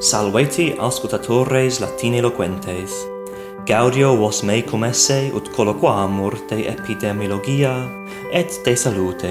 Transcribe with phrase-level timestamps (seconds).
[0.00, 3.06] Salveti auscultatores latine loquentes.
[3.66, 7.72] Gaudio vos mei comesse ut colloquamur de epidemiologia
[8.32, 9.30] et de salute.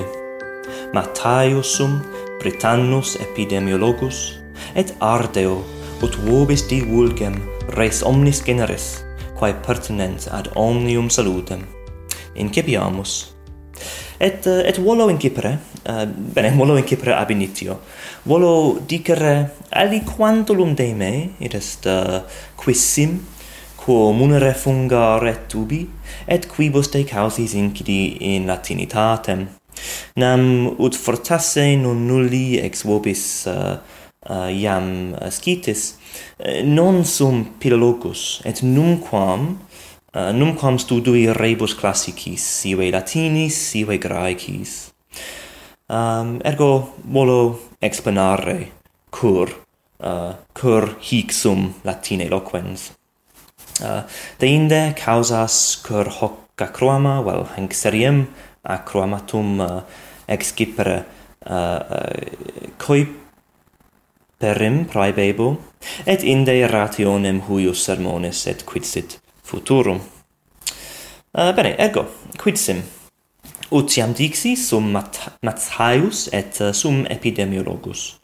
[0.93, 1.99] Matthius sum
[2.39, 4.39] Britannus epidemiologus
[4.75, 5.63] et ardeo
[6.01, 7.35] ut vobis divulgem
[7.75, 9.03] res omnis generis
[9.35, 11.67] quae pertinent ad omnium salutem.
[12.35, 13.35] Incipiamus
[14.23, 17.81] et eh, et volo in Cipre uh, eh, bene volo in Cipre ab initio.
[18.23, 22.21] Volo dicere aliquantulum de me id est uh,
[22.55, 23.19] quissim
[23.75, 25.89] quo munere funga retubi
[26.25, 29.47] et quibus de causis incidi in latinitatem
[30.15, 30.43] nam
[30.79, 33.75] ut fortasse non nulli ex vobis uh,
[34.29, 35.97] uh, iam scitis
[36.63, 39.57] non sum pilologus et numquam
[40.13, 44.93] Eh, uh, numquam studui rebus classicis, sive latinis, sive graecis.
[45.89, 48.67] Um, ergo volo explanare
[49.09, 49.49] cur,
[49.97, 52.91] uh, cur hic sum latine loquens.
[53.81, 54.03] Uh, eh,
[54.37, 58.27] deinde causas cur hoc acroama, vel hanc seriem
[58.61, 59.81] acroamatum uh,
[60.27, 61.05] excipere
[61.49, 63.25] uh, uh, coiperim
[64.85, 65.57] praebebo,
[66.05, 70.01] et inde rationem huius sermones et quid sit futurum.
[71.33, 72.83] Uh, bene, ergo, quid sim?
[73.73, 78.19] Utiam dixi sum mat Matthaius et uh, sum epidemiologus.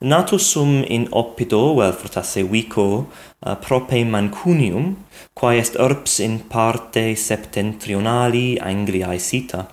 [0.00, 3.06] Natus sum in oppido vel fortasse vico
[3.46, 4.94] uh, prope Mancunium,
[5.32, 9.66] quae est urbs in parte septentrionali Angliae sita,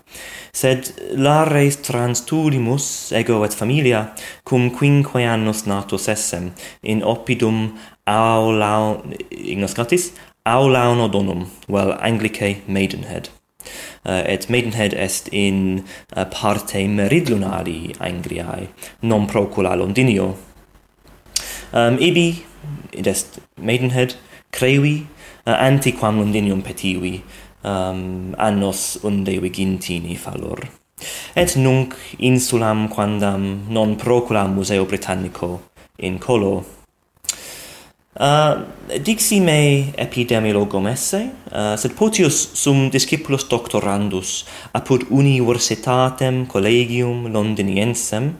[0.56, 7.74] sed lares transtudimus ego et familia cum quinque annos natus essem in oppidum
[8.08, 10.14] aulam, ignos gratis,
[10.46, 13.30] Aulaun Odonum, well, Anglicae Maidenhead.
[14.06, 15.86] Uh, et Maidenhead est in
[16.18, 18.68] uh, parte meridionali Angliae,
[19.02, 20.36] non procula Londinio.
[21.72, 22.44] Um, ibi,
[22.92, 24.16] id est Maidenhead,
[24.52, 25.08] crevi,
[25.48, 27.22] uh, antiquam Londinium petivi,
[27.64, 30.68] um, annos unde vigintini fallor.
[31.38, 35.62] Et nunc insulam quandam non procula Museo Britannico
[36.00, 36.66] in colo
[38.14, 38.62] Uh,
[39.02, 44.44] dixi me epidemiologum esse, uh, sed potius sum discipulus doctorandus
[44.78, 48.36] apud universitatem collegium londiniensem,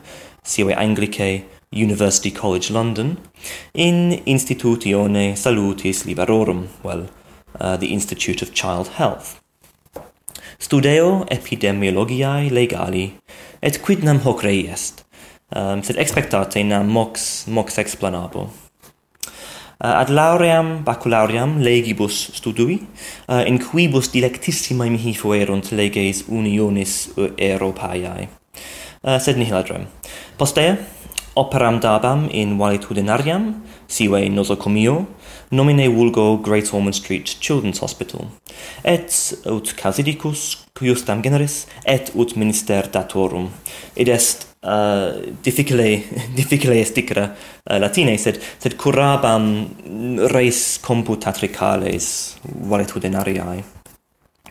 [0.46, 1.42] sive Anglicae
[1.72, 3.18] University College London,
[3.74, 7.08] in institutione salutis liberorum, well,
[7.60, 9.40] uh, the Institute of Child Health.
[10.58, 13.18] Studeo epidemiologiae legali,
[13.60, 15.02] et quidnam hoc rei est,
[15.50, 18.52] um, sed expectate nam mox, mox explanabo.
[19.84, 22.78] Eh, ad lauream baculauream legibus studui
[23.28, 28.28] eh, in quibus dilectissima mihi fuerunt leges unionis eh, europaeae
[29.20, 29.84] sed nihil adrem
[30.40, 30.78] postea
[31.36, 33.50] operam dabam in valitudinariam
[33.86, 34.96] sive nosocomio
[35.50, 38.26] nomine vulgo Great Ormond Street Children's Hospital.
[38.84, 43.50] Et ut casidicus cujustam generis et ut minister datorum.
[43.96, 46.02] Id est uh, difficile
[46.38, 49.68] difficile esticra uh, latine sed sed curabam
[50.32, 52.36] res computatricales
[52.68, 53.62] valetudinariae.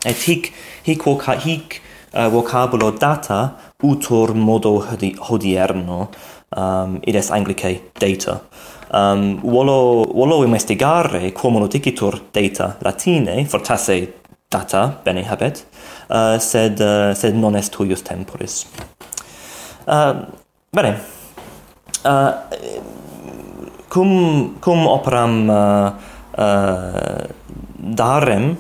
[0.06, 0.52] Et hic
[0.86, 1.82] hic voca, hic
[2.14, 6.10] uh, vocabulo data utor modo hodi, hodierno
[6.56, 8.42] um, id est anglicae data.
[8.94, 14.14] Um, volo volo investigare quomo dicitur data latine fortasse
[14.48, 15.66] data bene habet
[16.10, 18.66] uh, sed uh, sed non est huius temporis.
[19.86, 20.26] Uh,
[20.72, 21.00] bene.
[22.04, 22.32] Uh,
[23.88, 24.10] cum
[24.60, 25.92] cum operam uh,
[26.38, 27.24] uh,
[27.78, 28.58] darem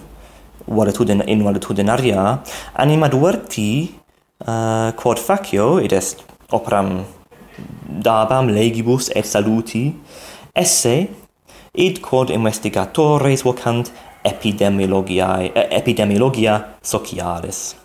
[0.65, 2.41] valetudin, in valetudinaria,
[2.73, 3.95] anima duerti
[4.47, 7.05] uh, quod facio id est operam
[7.87, 9.93] dabam legibus et saluti
[10.53, 11.07] esse
[11.73, 13.91] id quod investigatores vocant
[14.23, 17.82] epidemiologiae epidemiologia socialis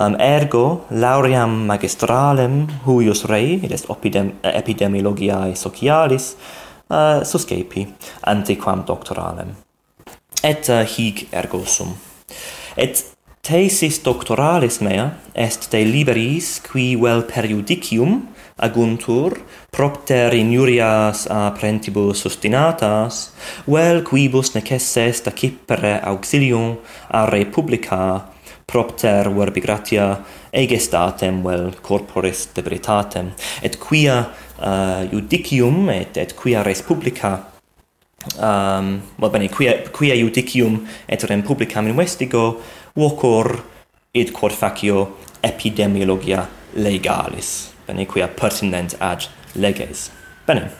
[0.00, 6.32] Um, ergo, lauream magistralem huius rei, id est opidem, epidemiologiae socialis,
[6.88, 7.86] uh, suscepi,
[8.26, 9.52] antiquam doctoralem.
[10.42, 11.92] Et uh, hic ergo sum.
[12.76, 13.04] Et
[13.42, 18.20] Thesis doctoralis mea est de liberis qui vel periodicium
[18.62, 19.34] aguntur
[19.74, 23.32] propter injurias a prentibus sustinatas
[23.66, 26.76] vel quibus necesse est accipere auxilium
[27.10, 28.30] a republica
[28.72, 30.06] propter verbi gratia
[30.50, 33.32] egestatem vel corporis debritatem
[33.62, 37.34] et quia uh, judicium et et quia res publica
[38.38, 42.62] um ehm, well bene quia quia judicium et rem publicam investigo
[42.94, 43.62] vocor
[44.12, 47.72] id quod facio epidemiologia legalis.
[47.86, 50.10] Bene quia pertinent ad leges.
[50.46, 50.70] Bene.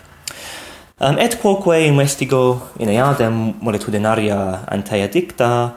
[1.01, 5.75] Um, et quoque investigo in eadem molitudinaria antea dicta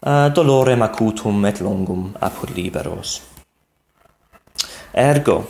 [0.00, 3.16] Eh, dolorem acutum et longum apud liberos.
[4.94, 5.40] Ergo,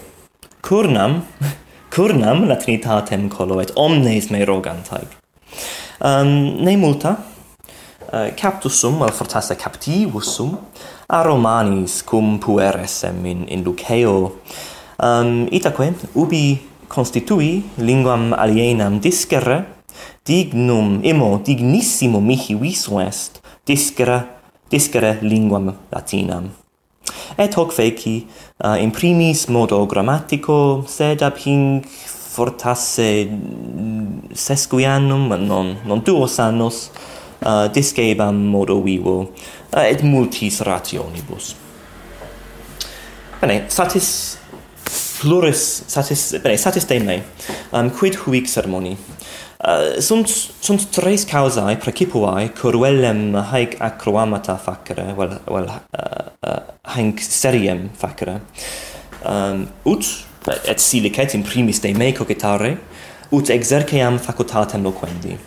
[0.65, 1.19] curnam,
[1.93, 4.89] curnam latinitatem colo et omnes me rogant.
[4.91, 5.05] Um,
[6.01, 7.13] ehm, ne multa,
[8.09, 10.57] eh, uh, captus sum, vel fortasse captivus sum,
[11.09, 14.33] a Romanis cum pueresem in, in Luceo,
[14.97, 16.59] um, itaque ubi
[16.89, 19.61] constitui linguam alienam discere,
[20.25, 24.38] dignum, imo dignissimum mihi visu est, discere
[24.71, 26.51] discere linguam latinam.
[27.37, 28.27] Et hoc feci
[28.65, 31.87] uh, imprimis modo grammatico, sed ab hinc
[32.39, 33.29] fortasse
[34.33, 36.91] sesquianum, non, non duos annos,
[37.43, 39.33] uh, discebam modo vivo,
[39.73, 41.55] uh, et multis rationibus.
[43.41, 44.39] Bene, satis
[45.19, 47.23] pluris, satis, bene, satis de me,
[47.73, 48.97] um, quid huic sermoni?
[49.59, 50.29] Uh, sunt
[50.61, 57.21] sunt tres causae precipuae coruellem haec acroamata facere vel vel uh, eh, uh, eh, hanc
[57.21, 58.41] seriem facere.
[59.27, 60.05] Um, ut
[60.65, 62.79] et silicet in primis de me cogitare
[63.29, 65.39] ut exerceam facultatem loquendi.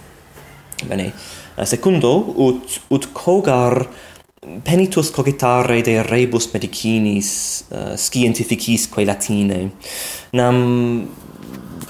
[0.87, 1.13] Bene
[1.55, 3.87] uh, secundo ut ut cogar
[4.63, 9.71] penitus cogitare de rebus medicinis uh, scientificisque latine.
[10.31, 11.07] Nam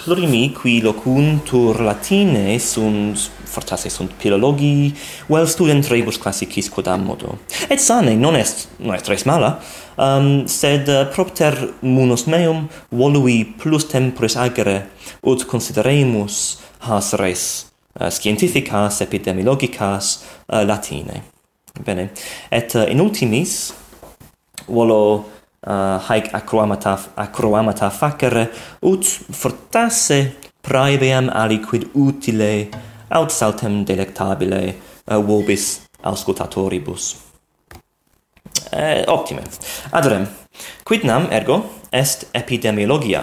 [0.03, 4.93] plurimi qui locuntur latine sunt fortasse sunt philologi
[5.27, 7.37] vel student rebus classicis quodam modo.
[7.69, 9.59] Et sane non est non est res mala
[9.95, 14.89] um, sed uh, propter munus meum volui plus temporis agere
[15.21, 16.57] ut consideremus
[16.87, 17.43] has res
[17.99, 21.23] uh, scientificas epidemiologicas uh, latine.
[21.85, 22.09] Bene.
[22.51, 23.73] Et uh, in ultimis
[24.67, 28.49] volo Eh, haec acroamata, acroamata facere,
[28.81, 32.69] ut fortasse praebiam aliquid utile
[33.09, 34.75] aut saltem delectabile
[35.05, 37.15] uh, vobis auscultatoribus.
[38.71, 39.43] Eh, optime.
[39.91, 40.25] Adrem,
[40.83, 43.21] quidnam ergo est epidemiologia,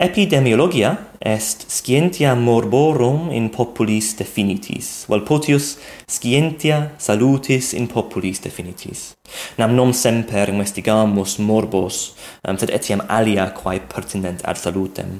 [0.00, 5.72] Epidemiologia est scientia morborum in populis definitis, vel potius
[6.06, 9.16] scientia salutis in populis definitis.
[9.58, 12.14] Nam non semper investigamus morbos,
[12.46, 15.18] um, sed etiam alia quae pertinent ad salutem.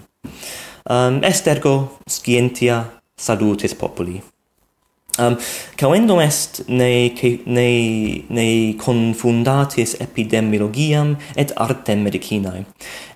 [0.86, 2.84] Um, est ergo scientia
[3.18, 4.22] salutis populi.
[5.18, 5.36] Um,
[5.76, 7.10] Cauendum est ne,
[7.46, 12.64] ne, ne confundatis epidemiologiam et artem medicinae.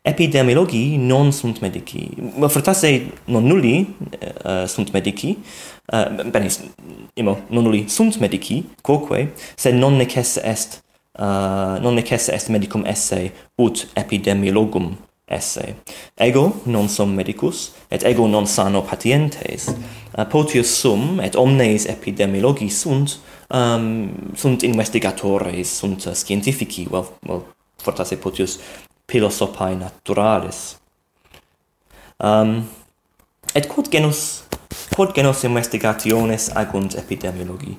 [0.05, 2.09] Epidemiologi non sunt medici.
[2.37, 3.87] Ma fortasse non nulli
[4.45, 5.37] uh, sunt medici,
[5.93, 6.49] uh, bene,
[7.15, 10.83] imo, non nulli sunt medici, quoque, sed non necesse est,
[11.19, 14.97] uh, non necesse est medicum esse ut epidemiologum
[15.33, 15.77] esse.
[16.15, 19.69] Ego non sum medicus, et ego non sano patientes,
[20.19, 23.19] uh, potius sum, et omnes epidemiologi sunt,
[23.49, 27.43] um, sunt investigatores, sunt uh, scientifici, well, well,
[27.83, 28.59] fortasse potius
[29.07, 30.79] philosophae naturalis.
[32.23, 32.69] Um,
[33.55, 34.42] et quod genus
[34.95, 37.73] quod genus investigationes agunt epidemiologi.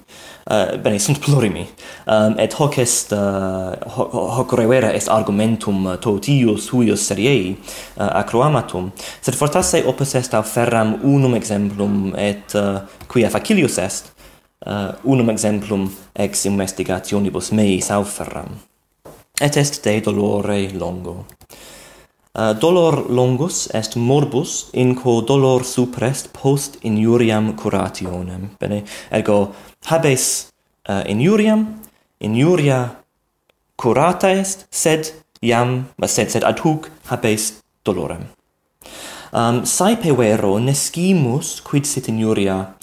[0.50, 1.64] Uh, bene, sunt plurimi.
[1.64, 8.10] Um, ehm, et hoc est, uh, hoc, hoc revera est argumentum totius huius seriei uh,
[8.24, 14.12] acroamatum, sed fortasse opus est ferram unum exemplum et uh, quia facilius est,
[14.66, 18.60] uh, unum exemplum ex investigationibus meis au ferram.
[19.42, 21.26] Et est de dolore longo.
[22.34, 28.50] Uh, dolor longus est morbus in quo dolor suprest post injuriam curationem.
[28.60, 29.54] Bene ergo
[29.86, 30.48] habes
[30.90, 31.80] uh, injuriam
[32.18, 32.96] injuria
[33.78, 35.14] curata est sed
[35.44, 38.26] iam sed sed ad hoc habes dolorem.
[39.32, 42.74] Um saepe vero nescimus quid sit injuria.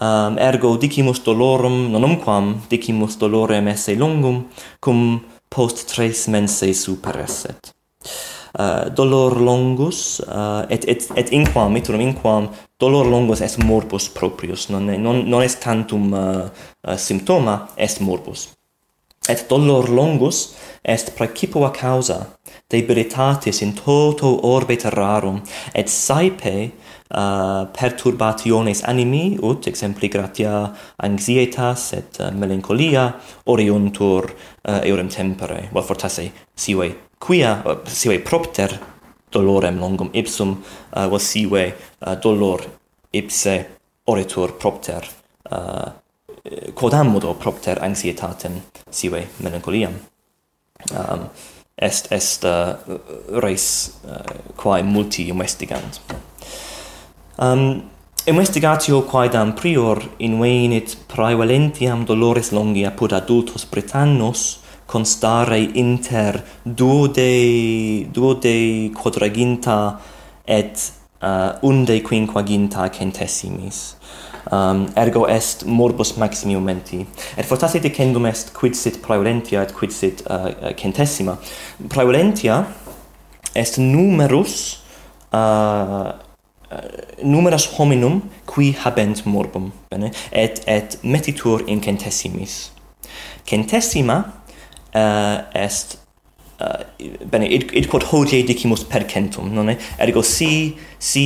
[0.00, 4.46] Um ergo dicimus dolorum nonumquam dicimus dolorem esse longum
[4.80, 5.20] cum
[5.50, 7.74] post tres mense superesset
[8.58, 12.48] uh, dolor longus uh, et et et inquam iterum inquam
[12.80, 14.68] dolor longus est morbus proprius.
[14.68, 18.48] Non non non est tantum eh, uh, uh, symptoma est morbus.
[19.28, 22.26] Et dolor longus est praecipua causa
[22.70, 25.42] debilitatis in toto orbe terrarum
[25.74, 26.70] et saepe
[27.10, 33.10] uh, perturbationes animi ut exempli gratia anxietas et uh, melancholia
[33.46, 36.90] oriuntur uh, eorem tempore vel fortasse sive
[37.26, 38.78] quia uh, sive propter
[39.32, 40.50] dolorem longum ipsum
[40.96, 42.62] uh, vosive uh, dolor
[43.12, 43.66] ipse
[44.06, 45.08] oritur propter
[45.50, 45.92] uh,
[46.74, 49.94] quodam modo propter anxietatem sive melancholiam
[50.92, 51.28] um,
[51.76, 52.76] est est uh,
[53.40, 56.00] res uh, quae multi investigant.
[57.38, 57.82] Um
[58.26, 64.63] investigatio quaedam prior invenit praevalentiam dolores longi apud adultos Britannos
[64.94, 69.98] constare inter duode duode quadraginta
[70.46, 73.96] et uh, unde quinquaginta centesimis.
[74.52, 77.06] Um, ergo est morbus maximi menti.
[77.36, 81.38] Et fortasse decendum est quid sit praeolentia et quid sit uh, uh centesima
[81.88, 82.66] praeolentia
[83.54, 84.84] est numerus
[85.32, 86.12] uh,
[86.70, 90.12] uh, numerus hominum qui habent morbum bene?
[90.30, 92.74] Et et metitur in centesimis
[93.44, 94.43] centesima
[94.94, 95.98] Eh, est
[96.60, 101.24] eh, bene id, id quod hodie dicimus per centum nonne ergo si si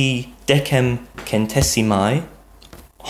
[0.49, 0.97] decem
[1.29, 2.23] centesimae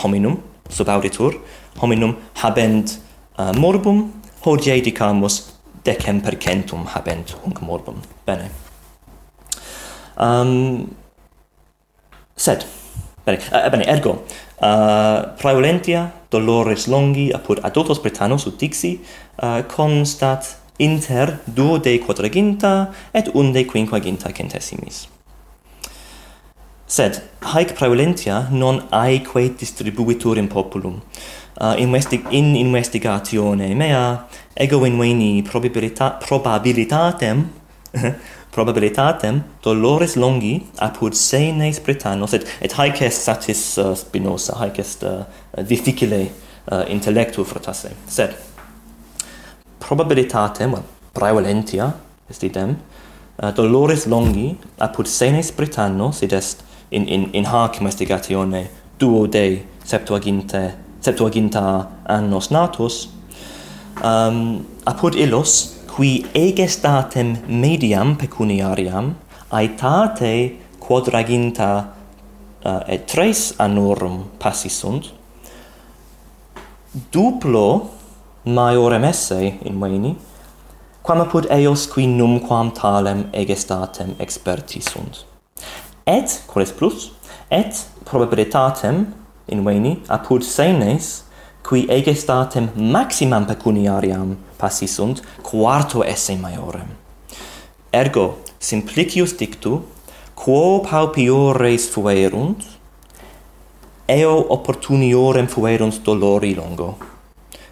[0.01, 0.35] hominum
[0.67, 1.37] sub auditur
[1.79, 2.97] hominum habent
[3.37, 4.11] uh, morbum
[4.43, 5.39] hodie dicamus
[5.85, 8.03] decem per centum habent hunc morbum.
[8.27, 8.51] Bene.
[10.17, 10.91] Um,
[12.35, 12.67] sed
[13.23, 14.17] bene uh, bene ergo
[14.59, 18.99] uh, praevalentia Dolores Longi apud adultos Britanos ut dixi
[19.41, 25.07] uh, constat inter duode quadraginta et unde quinquaginta centesimis.
[26.89, 31.01] Sed haec praevalentia non aeque distribuitur in populum.
[31.59, 37.49] Eh, uh, investig in investigatione mea ego inveni probabilita probabilitatem
[38.51, 45.03] probabilitatem dolores longi apud senes britannos et et haec est satis uh, Spinoza haec est
[45.03, 46.27] uh, difficile
[46.71, 48.35] uh, intellectu fratasse sed
[49.79, 51.93] probabilitatem well, praevalentia
[52.29, 52.75] est idem
[53.43, 59.61] uh, dolores longi apud senes britannos id est in in in hac investigatione duo de
[59.83, 63.09] septuaginte septuaginta annos natus
[64.03, 69.09] um, apud illos qui egestatem mediam pecuniariam
[69.51, 70.31] aetate
[70.79, 71.71] quadraginta
[72.63, 75.11] uh, et tres annorum passi sunt
[77.11, 77.89] duplo
[78.43, 80.15] maiorem esse in veni
[81.01, 85.25] quam apud eos qui numquam talem egestatem experti sunt.
[86.03, 87.11] Et quoles plus
[87.49, 89.07] et probabilitatem
[89.45, 91.23] in veni apud senes
[91.61, 96.87] qui egestatem maximam pecuniariam passi sunt quarto esse maiorem.
[97.89, 99.79] Ergo simplicius dictu
[100.35, 102.63] quo paupiores fuerunt
[104.05, 106.97] eo opportuniorem fuerunt dolori longo.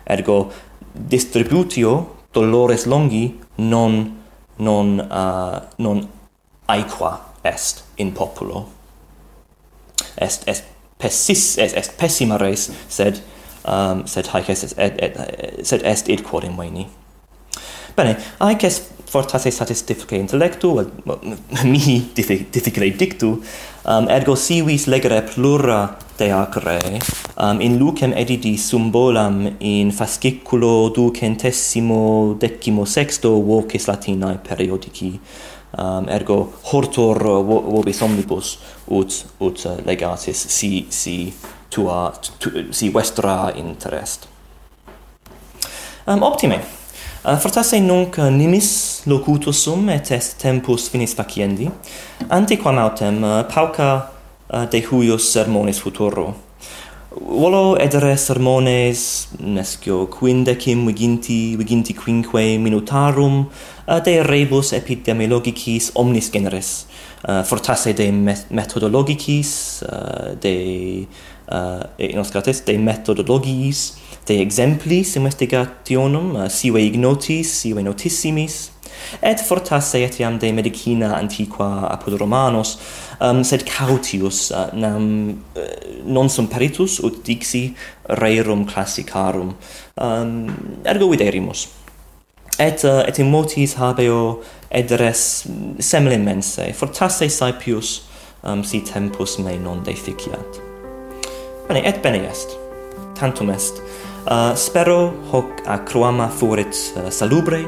[0.03, 0.51] Ergo
[0.91, 4.15] distributio dolores longi non
[4.57, 6.07] non uh, non
[6.65, 8.67] aequa est in populo.
[10.15, 10.63] Est est
[10.97, 12.55] pessis est, est pessimare
[12.87, 13.21] sed
[13.67, 16.87] um, sed haec est, et, et, sed est id quod in veni.
[17.97, 20.73] Bene, haec est fortasse satis difficile intellectu,
[21.71, 23.37] mi difficile dictu,
[23.85, 26.79] um, ergo sivis legere plura de acre,
[27.37, 35.13] um, in lucem edidi symbolam in fasciculo ducentessimo decimo sexto vocis latinae periodici,
[35.77, 38.57] um, ergo hortor vobis omnibus
[38.87, 41.33] ut, ut legatis si, si
[41.69, 44.27] tua tu, si vostra interest.
[46.07, 46.59] Um, optime.
[47.25, 51.67] Uh, fortasse nunc nimis locutus sum et est tempus finis faciendi
[52.29, 54.11] ante quam autem uh, pauca
[54.53, 56.33] uh, de huius sermones futuro.
[57.17, 63.39] Volo edere sermones nescio quindecim viginti viginti quinque minutarum
[63.87, 66.85] uh, de rebus epidemiologicis omnis generis.
[67.27, 68.11] Uh, fortasse de
[68.49, 71.07] methodologicis uh, de
[71.51, 73.93] uh, in oscates de methodologiis
[74.27, 78.71] de exemplis investigationum uh, eh, sive ignotis sive notissimis
[79.21, 82.77] et fortasse etiam de medicina antiqua apud romanos
[83.19, 85.63] um, ehm, sed cautius uh, nam uh,
[86.05, 87.75] non sum peritus ut dixi
[88.19, 89.55] rerum classicarum.
[89.95, 90.47] Um,
[90.83, 91.67] ergo viderimus
[92.59, 95.45] et uh, et emotis habeo edres
[95.79, 96.41] semel
[96.73, 98.01] fortasse sapius
[98.43, 100.66] um, si tempus me non deficiat.
[101.67, 102.57] Bene, et bene est.
[103.19, 103.81] Tantum est.
[104.27, 107.59] Uh, spero hoc acroama furit uh, salubre,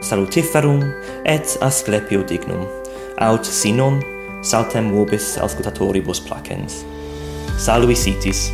[0.00, 0.82] salutiferum,
[1.24, 2.66] et asclepio dignum,
[3.18, 3.98] aut sinon
[4.42, 6.84] saltem vobis auscultatoribus placens.
[7.58, 8.52] Salvi sitis.